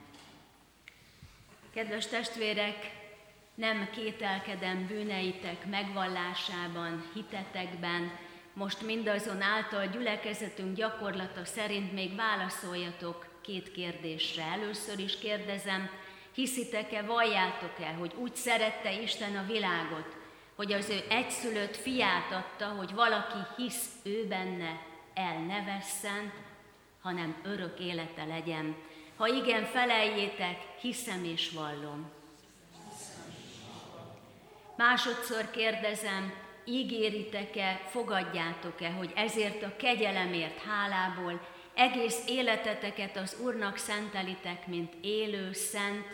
[1.73, 2.91] Kedves testvérek,
[3.55, 8.11] nem kételkedem bűneitek megvallásában, hitetekben,
[8.53, 14.43] most mindazon által gyülekezetünk gyakorlata szerint még válaszoljatok két kérdésre.
[14.43, 15.89] Először is kérdezem,
[16.33, 20.17] hiszitek-e, valljátok-e, hogy úgy szerette Isten a világot,
[20.55, 24.81] hogy az ő egyszülött fiát adta, hogy valaki hisz ő benne,
[25.13, 26.31] el ne vesszen,
[27.01, 28.75] hanem örök élete legyen.
[29.17, 32.11] Ha igen, feleljétek, hiszem és vallom.
[34.77, 36.33] Másodszor kérdezem,
[36.65, 41.41] ígéritek-e, fogadjátok-e, hogy ezért a kegyelemért hálából
[41.77, 46.05] egész életeteket az Úrnak szentelitek, mint élő, szent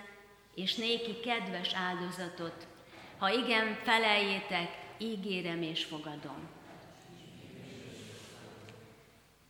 [0.55, 2.67] és néki kedves áldozatot.
[3.17, 6.49] Ha igen, feleljétek, ígérem és fogadom.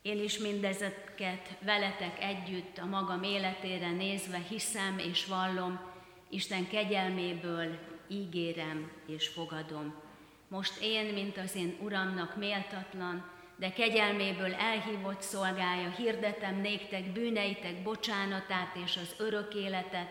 [0.01, 5.79] Én is mindezeket veletek együtt a magam életére nézve hiszem és vallom,
[6.29, 9.93] Isten kegyelméből ígérem és fogadom.
[10.47, 13.32] Most én, mint az én Uramnak méltatlan,
[13.63, 20.09] de kegyelméből elhívott szolgája, hirdetem néktek bűneitek bocsánatát és az örök életet,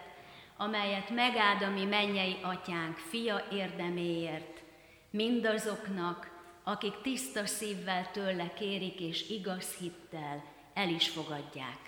[0.57, 4.63] amelyet megáld a mi mennyei atyánk fia érdeméért,
[5.11, 6.31] mindazoknak,
[6.63, 10.45] akik tiszta szívvel tőle kérik és igaz hittel
[10.75, 11.79] el is fogadják.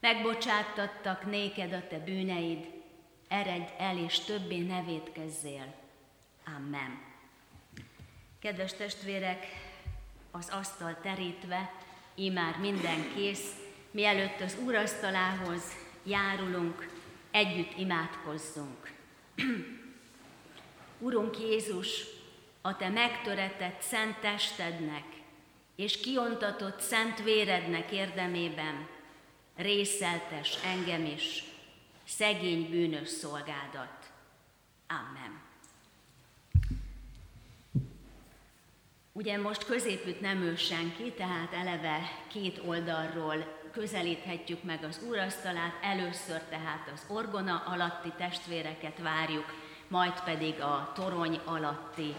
[0.00, 2.66] Megbocsáttattak néked a te bűneid,
[3.28, 5.74] eredj el és többé ne védkezzél.
[6.56, 7.02] Amen.
[8.40, 9.46] Kedves testvérek,
[10.30, 11.72] az asztal terítve,
[12.14, 13.54] imár minden kész,
[13.90, 15.62] mielőtt az úrasztalához
[16.02, 16.88] járulunk,
[17.30, 18.92] együtt imádkozzunk.
[20.98, 22.04] Urunk Jézus,
[22.60, 25.04] a Te megtöretett szent testednek
[25.76, 28.88] és kiontatott szent vérednek érdemében
[29.56, 31.44] részeltes engem is,
[32.04, 34.10] szegény bűnös szolgádat.
[34.88, 35.49] Amen.
[39.12, 41.98] Ugye most középütt nem ül senki, tehát eleve
[42.28, 49.54] két oldalról közelíthetjük meg az úrasztalát, először tehát az orgona alatti testvéreket várjuk,
[49.88, 52.14] majd pedig a torony alatti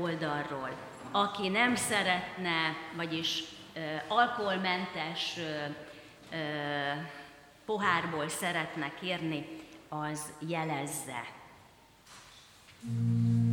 [0.00, 0.70] oldalról.
[1.10, 3.42] Aki nem szeretne, vagyis
[4.08, 5.38] alkoholmentes
[7.64, 9.46] pohárból szeretne kérni,
[9.88, 11.24] az jelezze.
[12.86, 13.43] Mm.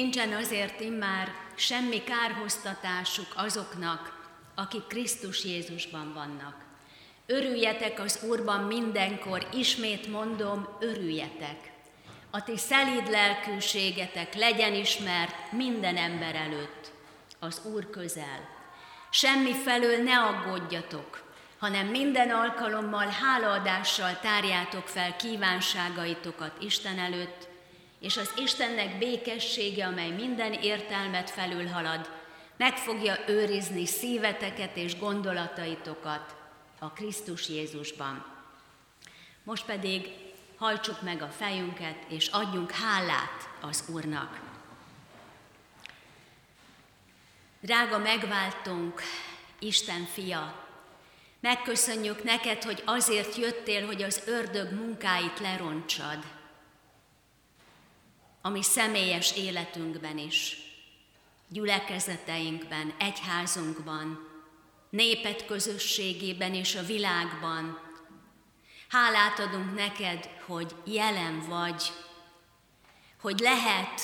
[0.00, 6.54] Nincsen azért immár semmi kárhoztatásuk azoknak, akik Krisztus Jézusban vannak.
[7.26, 11.72] Örüljetek az Úrban mindenkor, ismét mondom, örüljetek.
[12.30, 16.90] A ti szelíd lelkűségetek legyen ismert minden ember előtt.
[17.38, 18.48] Az Úr közel.
[19.10, 21.22] Semmi felől ne aggódjatok,
[21.58, 27.49] hanem minden alkalommal hálaadással tárjátok fel kívánságaitokat Isten előtt,
[28.00, 32.10] és az Istennek békessége, amely minden értelmet felülhalad,
[32.56, 36.34] meg fogja őrizni szíveteket és gondolataitokat
[36.78, 38.24] a Krisztus Jézusban.
[39.44, 40.08] Most pedig
[40.56, 44.40] hajtsuk meg a fejünket, és adjunk hálát az Úrnak.
[47.60, 49.02] Drága megváltunk,
[49.58, 50.68] Isten fia,
[51.40, 55.40] megköszönjük neked, hogy azért jöttél, hogy az ördög munkáit
[58.40, 60.56] leroncsad, ami személyes életünkben is,
[61.48, 64.28] gyülekezeteinkben, egyházunkban,
[64.90, 67.78] népet közösségében és a világban.
[68.88, 71.82] Hálát adunk neked, hogy jelen vagy,
[73.20, 74.00] hogy lehet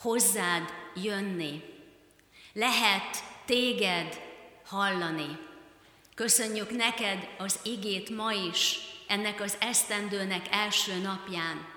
[0.00, 1.62] hozzád jönni,
[2.52, 4.20] lehet téged
[4.66, 5.38] hallani.
[6.14, 11.71] Köszönjük neked az igét ma is, ennek az esztendőnek első napján.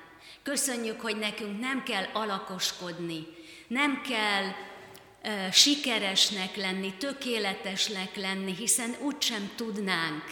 [0.45, 3.25] Köszönjük, hogy nekünk nem kell alakoskodni,
[3.67, 10.23] nem kell uh, sikeresnek lenni, tökéletesnek lenni, hiszen úgysem tudnánk,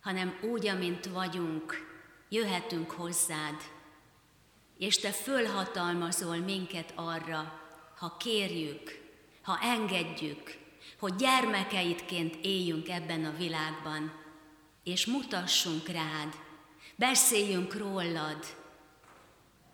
[0.00, 1.92] hanem úgy, amint vagyunk,
[2.28, 3.62] jöhetünk hozzád,
[4.78, 7.60] és te fölhatalmazol minket arra,
[7.98, 9.00] ha kérjük,
[9.42, 10.58] ha engedjük,
[10.98, 14.12] hogy gyermekeidként éljünk ebben a világban,
[14.84, 16.34] és mutassunk rád,
[16.96, 18.60] beszéljünk rólad,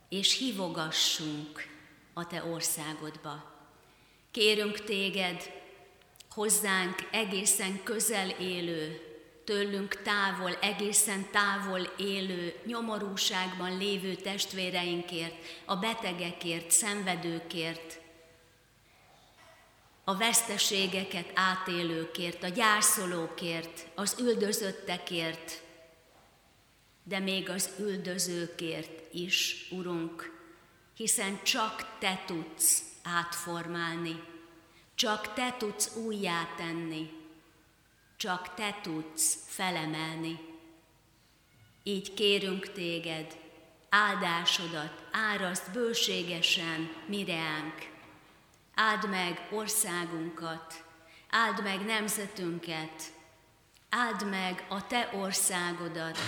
[0.09, 1.67] és hívogassunk
[2.13, 3.57] a te országodba.
[4.31, 5.51] Kérünk téged,
[6.31, 9.03] hozzánk egészen közel élő,
[9.45, 15.35] tőlünk távol, egészen távol élő, nyomorúságban lévő testvéreinkért,
[15.65, 18.01] a betegekért, szenvedőkért,
[20.05, 25.63] a veszteségeket átélőkért, a gyászolókért, az üldözöttekért,
[27.09, 30.41] de még az üldözőkért is, Urunk,
[30.95, 34.23] hiszen csak Te tudsz átformálni,
[34.95, 36.49] csak Te tudsz újjá
[38.17, 40.39] csak Te tudsz felemelni.
[41.83, 43.37] Így kérünk Téged,
[43.89, 47.97] áldásodat áraszt bőségesen mireánk,
[48.75, 50.85] Áld meg országunkat,
[51.31, 53.03] áld meg nemzetünket,
[53.89, 56.19] áld meg a Te országodat,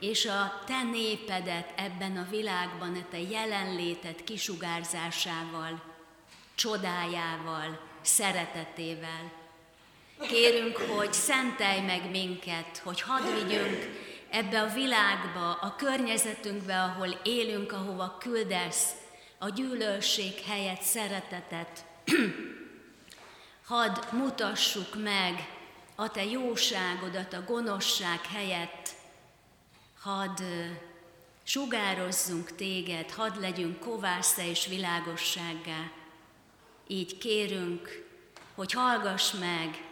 [0.00, 5.82] és a Te népedet ebben a világban, a Te jelenlétet kisugárzásával,
[6.54, 9.32] csodájával, szeretetével.
[10.28, 17.72] Kérünk, hogy szentelj meg minket, hogy hadd vigyünk ebbe a világba, a környezetünkbe, ahol élünk,
[17.72, 18.90] ahova küldesz,
[19.38, 21.84] a gyűlölség helyett szeretetet.
[23.66, 25.56] Hadd mutassuk meg
[25.94, 28.77] a te jóságodat a gonoszság helyett.
[30.08, 30.42] Hadd
[31.42, 35.90] sugározzunk téged, hadd legyünk kovásza és világossággá.
[36.86, 38.06] Így kérünk,
[38.54, 39.84] hogy hallgass meg,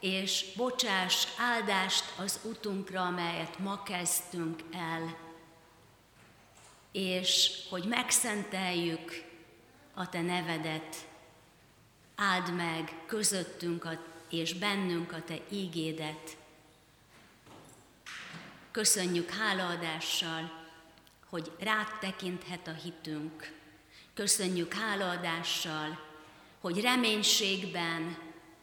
[0.00, 5.16] és bocsáss áldást az utunkra, amelyet ma kezdtünk el
[6.92, 9.24] és hogy megszenteljük
[9.94, 10.96] a Te nevedet,
[12.16, 13.90] áld meg közöttünk a,
[14.28, 16.36] és bennünk a Te ígédet.
[18.70, 20.50] Köszönjük hálaadással,
[21.28, 23.52] hogy rád tekinthet a hitünk.
[24.14, 25.98] Köszönjük hálaadással,
[26.60, 28.16] hogy reménységben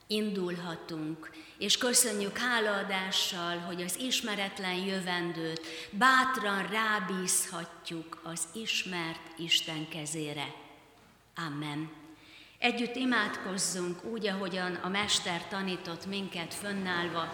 [0.08, 10.54] indulhatunk, és köszönjük hálaadással, hogy az ismeretlen jövendőt bátran rábízhatjuk az ismert Isten kezére.
[11.36, 11.90] Amen.
[12.58, 17.34] Együtt imádkozzunk úgy, ahogyan a Mester tanított minket fönnállva.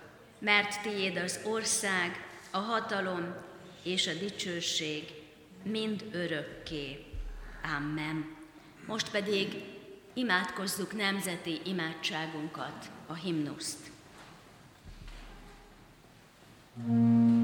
[0.41, 3.35] mert tiéd az ország, a hatalom
[3.83, 5.13] és a dicsőség
[5.63, 7.05] mind örökké.
[7.77, 8.35] Amen.
[8.85, 9.63] Most pedig
[10.13, 13.89] imádkozzuk nemzeti imádságunkat, a himnuszt.
[16.87, 17.40] thank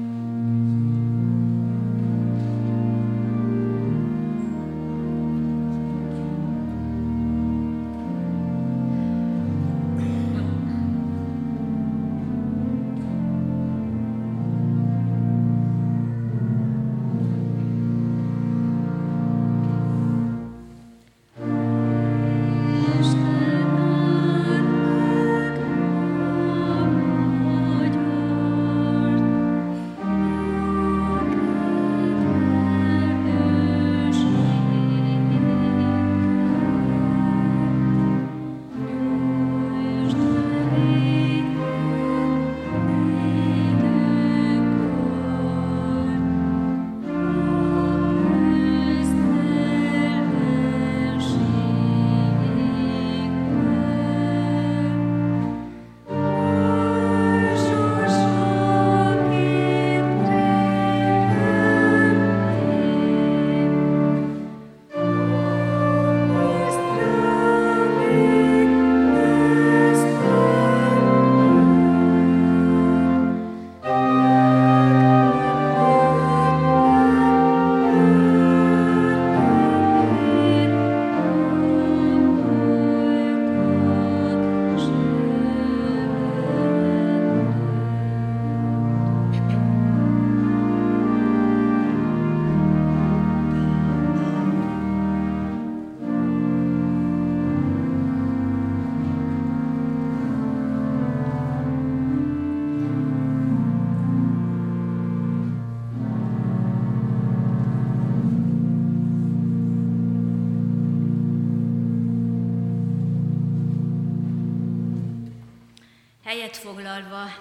[116.56, 117.34] foglalva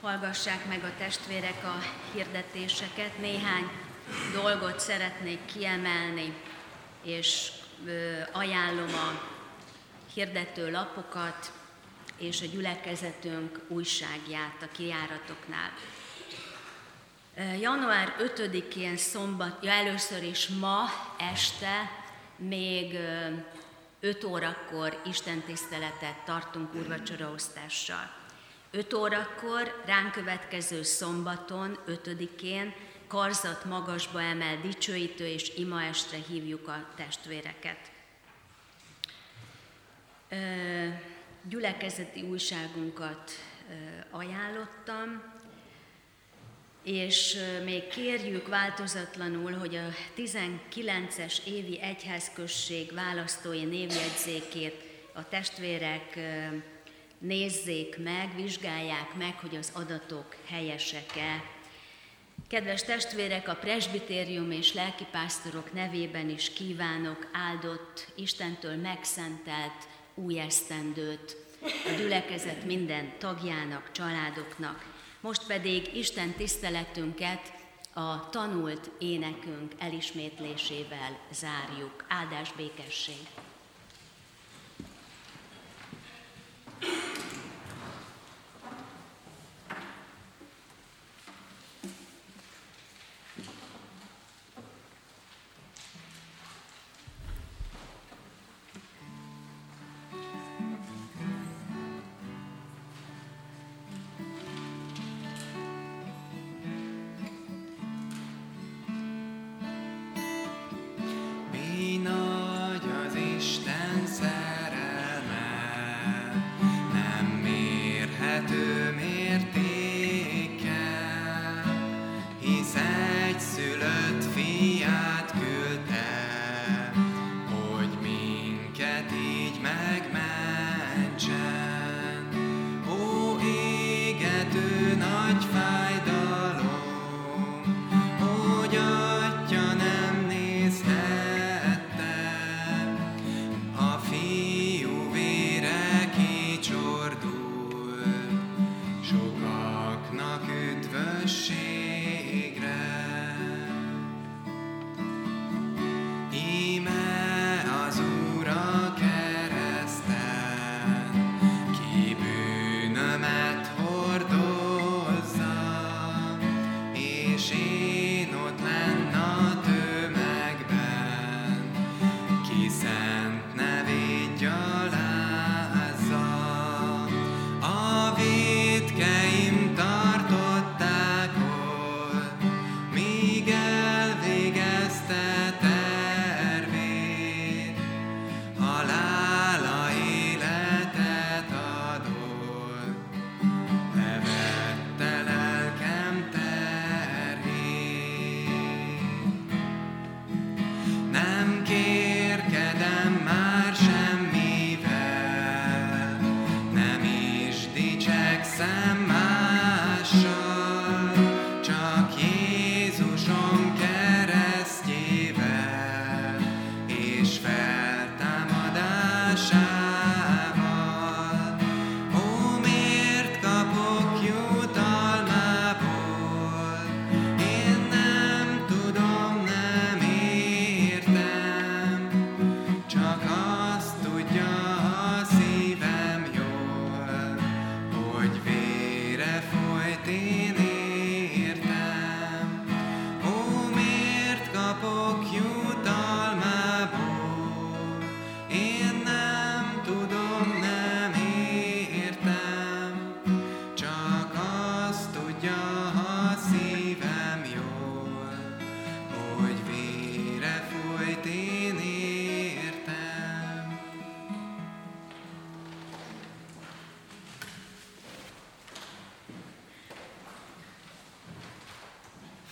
[0.00, 1.78] hallgassák meg a testvérek a
[2.12, 3.18] hirdetéseket.
[3.18, 3.70] Néhány
[4.32, 6.34] dolgot szeretnék kiemelni,
[7.02, 7.50] és
[8.32, 9.34] ajánlom a
[10.14, 11.52] hirdető lapokat
[12.18, 15.72] és a gyülekezetünk újságját a kiáratoknál.
[17.60, 20.84] Január 5-én szombat, ja, először is ma
[21.18, 21.90] este
[22.36, 22.98] még
[24.06, 28.10] 5 órakor Isten tiszteletet tartunk úrvacsoraosztással.
[28.70, 32.74] 5 órakor, ránk következő szombaton, 5-én
[33.06, 37.90] karzat magasba emel dicsőítő és imaestre hívjuk a testvéreket.
[41.42, 43.30] Gyülekezeti újságunkat
[44.10, 45.22] ajánlottam,
[46.86, 54.74] és még kérjük változatlanul, hogy a 19-es évi egyházközség választói névjegyzékét
[55.12, 56.18] a testvérek
[57.18, 61.44] nézzék meg, vizsgálják meg, hogy az adatok helyesek-e.
[62.48, 71.90] Kedves testvérek, a presbitérium és lelkipásztorok nevében is kívánok áldott, Istentől megszentelt új esztendőt a
[71.98, 74.95] gyülekezet minden tagjának, családoknak.
[75.20, 77.52] Most pedig Isten tiszteletünket
[77.94, 82.04] a tanult énekünk elismétlésével zárjuk.
[82.08, 83.45] Áldás békesség!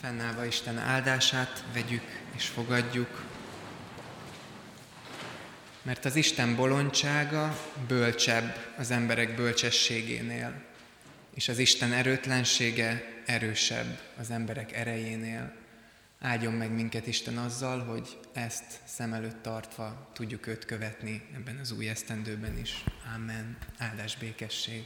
[0.04, 2.02] Fennállva Isten áldását vegyük
[2.36, 3.24] és fogadjuk,
[5.82, 10.62] mert az Isten bolondsága bölcsebb az emberek bölcsességénél,
[11.34, 15.52] és az Isten erőtlensége erősebb az emberek erejénél.
[16.20, 21.70] Áldjon meg minket Isten azzal, hogy ezt szem előtt tartva tudjuk őt követni ebben az
[21.70, 22.84] új esztendőben is.
[23.14, 23.56] Amen.
[23.78, 24.84] Áldás békesség.